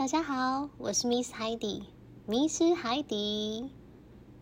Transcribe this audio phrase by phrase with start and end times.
[0.00, 1.82] 大家好，我是 Miss Heidi，
[2.24, 3.68] 迷失海底。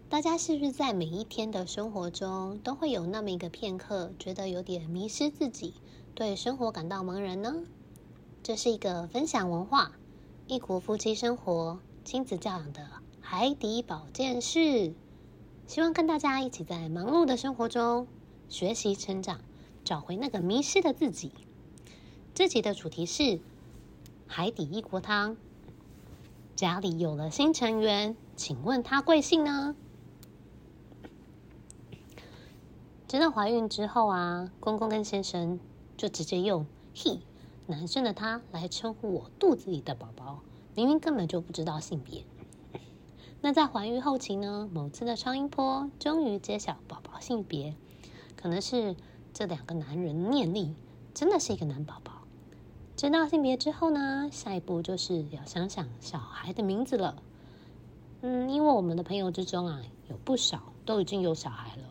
[0.09, 5.75] 大家是不是在每一天的生活中都会有那么一个片刻，觉得有点迷失自己，
[6.15, 7.65] 对生活感到茫然呢？
[8.45, 9.91] 这是一个分享文化、
[10.47, 12.89] 异国夫妻生活、亲子教养的
[13.21, 14.95] 海底保健室，
[15.67, 18.07] 希望跟大家一起在忙碌的生活中
[18.49, 19.41] 学习成长，
[19.85, 21.33] 找回那个迷失的自己。
[22.33, 23.41] 这集的主题是
[24.29, 25.37] 海底一锅汤。
[26.59, 29.77] 家里有了新成员，请问他贵姓呢？
[33.07, 35.61] 直到怀孕之后啊，公公跟先生
[35.97, 37.21] 就直接用 “he”
[37.69, 40.41] 男生的他来称呼我肚子里的宝宝，
[40.75, 42.25] 明明根本就不知道性别。
[43.41, 47.77] 那在怀孕后期呢，某次的超音波终于揭晓宝宝性别，
[48.35, 48.97] 可能是
[49.33, 50.75] 这两个男人念力，
[51.15, 52.18] 真的是一个男宝宝。
[52.99, 57.23] 知道性别之后呢，下一步就是要想想小孩的名字了。
[58.23, 61.85] 嗯，因为我们的朋友之中啊，有不少都已经有小孩了。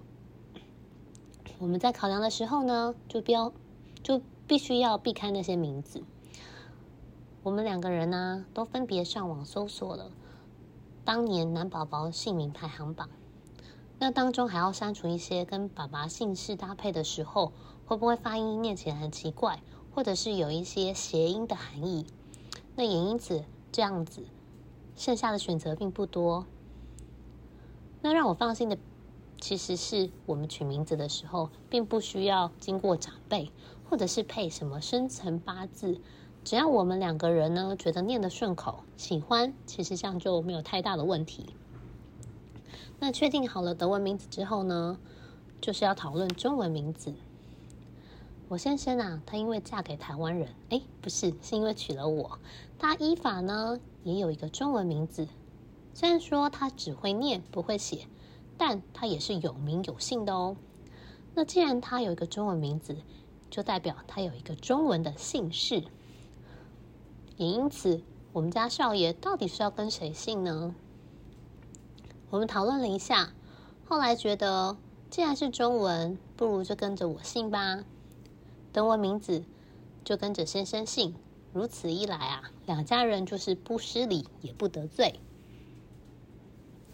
[1.60, 3.54] 我们在考量的时候呢，就标
[4.04, 6.04] 就必须要避开那些名字。
[7.42, 10.12] 我们两个人呢，都分别上网搜索了
[11.06, 13.10] 当年男宝宝姓名排行榜。
[13.98, 17.54] 那当中还要删除一些跟爸爸姓氏搭配的时候，
[17.86, 19.62] 会不会发音念起来很奇怪？
[19.98, 22.06] 或者是有一些谐音的含义，
[22.76, 24.22] 那也因此这样子，
[24.96, 26.46] 剩下的选择并不多。
[28.04, 28.78] 那让我放心的，
[29.42, 33.52] 其实是我们取名字的时候，并不需要经过长辈，
[33.90, 36.00] 或者是配什么生辰八字，
[36.44, 41.48] 只要我们两个人呢觉得念得顺口，喜欢，其实这样就没有太大的问题。
[43.00, 45.00] 那确定好了德文名字之后呢，
[45.60, 47.16] 就是要讨论中文名字。
[48.50, 52.40] 我先生啊，他因为嫁给台湾人，哎，不是，是因为娶了我。
[52.80, 55.28] 他依法呢也有一个中文名字，
[55.94, 58.08] 虽然说他只会念不会写，
[58.58, 60.56] 但他也是有名有姓的哦。
[61.36, 62.96] 那既然他有一个中文名字，
[63.50, 65.84] 就代表他有一个中文的姓氏。
[67.36, 70.74] 也因此，我们家少爷到底是要跟谁姓呢？
[72.30, 73.34] 我们讨论了一下，
[73.86, 74.78] 后来觉得
[75.10, 77.84] 既然是中文，不如就跟着我姓吧。
[78.78, 79.44] 德文名字
[80.04, 81.16] 就跟着先生姓，
[81.52, 85.20] 如此一来啊，两家人就是不失礼也不得罪。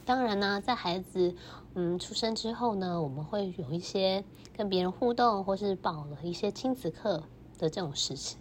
[0.05, 1.35] 当然呢，在孩子
[1.73, 4.23] 嗯出生之后呢，我们会有一些
[4.55, 7.21] 跟别人互动，或是报了一些亲子课
[7.57, 8.39] 的这种事情，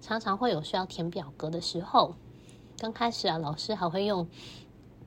[0.00, 2.14] 常常会有需要填表格的时候。
[2.78, 4.28] 刚开始啊，老师还会用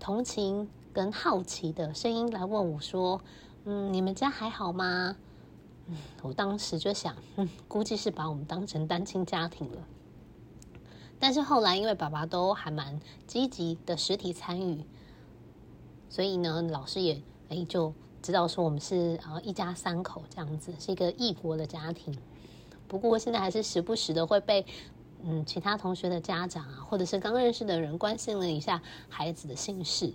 [0.01, 3.21] 同情跟好奇的声音来问我说
[3.63, 5.15] ：“嗯，你们家还好吗？”
[5.87, 9.77] 嗯，我当时就想，嗯，估计是把我们当成单亲家庭了。
[11.19, 14.83] 但是后来，因为爸爸都还蛮积极的实体参与，
[16.09, 22.17] 所以呢，老师也哎就知道说我们是啊一家三口这样子，是一个异国的家庭。
[22.87, 24.65] 不过现在还是时不时的会被
[25.23, 30.13] 嗯其他同学的家长啊，或者是刚认识的人关心了一下孩子的姓氏。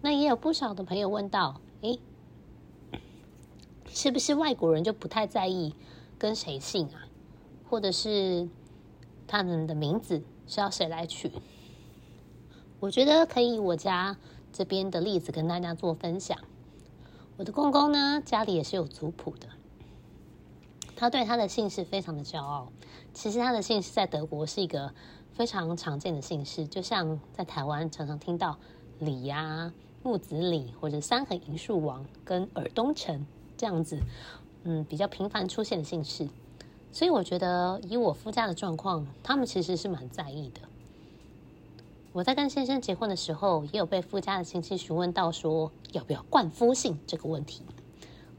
[0.00, 1.98] 那也有不少的朋友问到，哎。
[3.92, 5.74] 是不是外国人就不太在意
[6.18, 7.06] 跟谁姓啊？
[7.68, 8.48] 或者是
[9.26, 11.30] 他们的名字是要谁来取？
[12.78, 14.16] 我觉得可以我家
[14.52, 16.38] 这边的例子跟大家做分享。
[17.36, 19.48] 我的公公呢，家里也是有族谱的，
[20.96, 22.72] 他对他的姓氏非常的骄傲。
[23.12, 24.94] 其实他的姓氏在德国是一个
[25.32, 28.58] 非常常见的姓氏，就像在台湾常常听到
[28.98, 29.72] 李呀、
[30.02, 33.26] 木子李，或者三横银树王跟尔东城。
[33.60, 33.98] 这样子，
[34.64, 36.26] 嗯，比较频繁出现的姓氏，
[36.90, 40.62] 所以我觉得以我夫家的状况，他们其实是蛮在意的。
[42.12, 47.60] 我在跟先生结婚的时候，也有被夫家的亲戚询问到说要不要冠夫姓这个问题。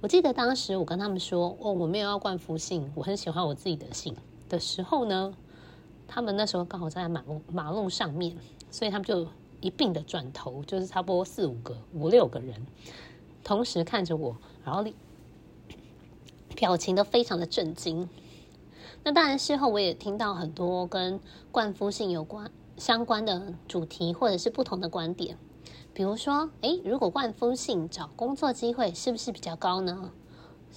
[0.02, 4.16] 我记得当时我跟他们说，哦，我没有要冠夫姓，我很喜欢我自己的姓
[4.50, 5.32] 的时候呢，
[6.08, 8.36] 他们那时候刚好在马路马路上面，
[8.72, 9.28] 所以他们就
[9.60, 12.66] 一并的转头，就是差不多四五个、五六个人，
[13.44, 14.36] 同时看着我，
[14.66, 14.84] 然后
[16.62, 18.08] 表情都非常的震惊。
[19.04, 21.20] 那当然，事后我也听到很多跟
[21.52, 25.40] 冠夫姓有关相关的主题，或者是不同的观点。
[25.92, 30.12] 比如说，诶，如果冠夫姓找工作机会是不是比较高呢？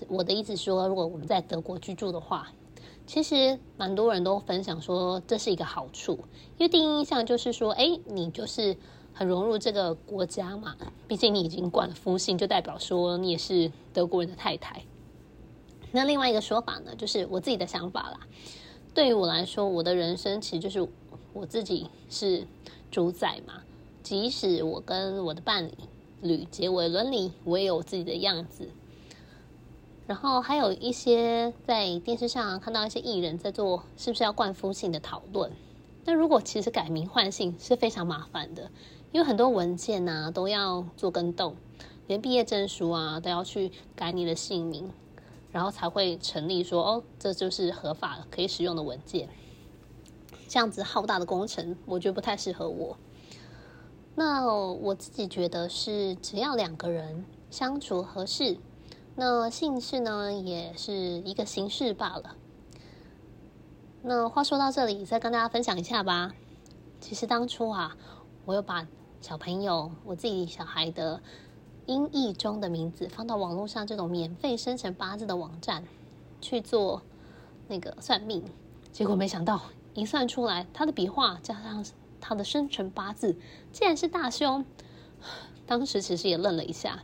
[0.09, 2.49] 我的意思说，如果我们在德国居住的话，
[3.07, 6.13] 其实蛮多人都分享说这是一个好处，
[6.57, 8.75] 因为第一印象就是说，诶，你就是
[9.13, 10.75] 很融入这个国家嘛，
[11.07, 14.83] 毕竟你已经冠了夫姓，就代表说你也是德国人的太太。
[15.95, 18.19] 那另外一个说法呢，就是我自己的想法啦。
[18.93, 20.87] 对于我来说，我的人生其实就是
[21.33, 22.47] 我自己是
[22.91, 23.63] 主宰嘛，
[24.03, 25.71] 即使我跟我的伴
[26.21, 28.69] 侣结为伦理，我也有自己的样子。
[30.09, 35.53] 然后还有一些在电视上看到一些艺人在做是不是要冠夫姓的讨论。
[36.05, 38.71] 那如果其实改名换姓是非常麻烦的，
[39.13, 41.57] 因为很多文件呐都要做更动，
[42.07, 44.91] 连毕业证书啊都要去改你的姓名，
[45.55, 49.29] 然后才会成立说哦，这就是合法可以使用的文件。
[50.49, 52.97] 这样子浩大的工程，我觉得不太适合我。
[54.17, 58.59] 那我自己觉得是，只要两个人相处合适，
[59.15, 62.35] 那姓氏呢也是一个形式罢了。
[64.03, 66.35] 那话说到这里，再跟大家分享一下吧。
[67.01, 67.97] 其实当初啊，
[68.45, 68.89] 我有把
[69.21, 71.23] 小朋友我自己小孩的
[71.87, 75.85] 音译中的名字放到网络上这种免费生辰八字的网站
[76.41, 77.03] 去做
[77.69, 78.45] 那个算命，
[78.93, 79.63] 结果没想到
[79.95, 81.85] 一算出来，他的笔画加上
[82.21, 83.37] 他的生辰八字
[83.73, 84.65] 竟然是大凶。
[85.67, 87.03] 当时其实也愣了一下，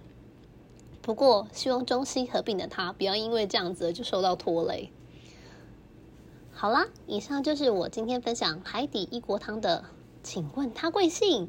[1.00, 4.92] 不过希望中西合并的他不要因为这样子就受到拖累。
[6.52, 9.84] 好啦，以上就是我今天分享海底一锅汤的，
[10.22, 11.48] 请问他贵姓？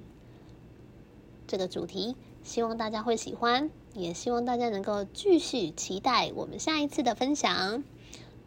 [1.47, 7.83] 这个主题，希望大家会喜欢，也希望大家能够继续期待我们下一次的分享。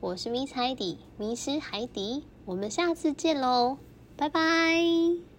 [0.00, 3.78] 我是迷彩底，迷失海底，我们下次见喽，
[4.16, 5.33] 拜拜。